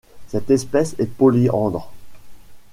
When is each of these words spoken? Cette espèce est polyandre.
Cette 0.29 0.49
espèce 0.49 0.95
est 0.97 1.05
polyandre. 1.05 1.91